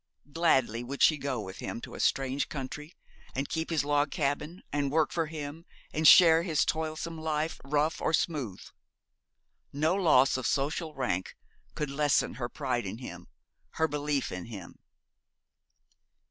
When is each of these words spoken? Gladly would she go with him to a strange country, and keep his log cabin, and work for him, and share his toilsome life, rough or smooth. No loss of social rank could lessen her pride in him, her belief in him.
Gladly 0.33 0.83
would 0.83 1.03
she 1.03 1.15
go 1.15 1.39
with 1.41 1.59
him 1.59 1.79
to 1.81 1.93
a 1.93 1.99
strange 1.99 2.49
country, 2.49 2.95
and 3.35 3.47
keep 3.47 3.69
his 3.69 3.85
log 3.85 4.09
cabin, 4.09 4.63
and 4.73 4.91
work 4.91 5.11
for 5.11 5.27
him, 5.27 5.63
and 5.93 6.07
share 6.07 6.41
his 6.41 6.65
toilsome 6.65 7.19
life, 7.21 7.61
rough 7.63 8.01
or 8.01 8.11
smooth. 8.11 8.61
No 9.71 9.93
loss 9.93 10.37
of 10.37 10.47
social 10.47 10.95
rank 10.95 11.37
could 11.75 11.91
lessen 11.91 12.33
her 12.41 12.49
pride 12.49 12.87
in 12.87 12.97
him, 12.97 13.27
her 13.73 13.87
belief 13.87 14.31
in 14.31 14.45
him. 14.45 14.79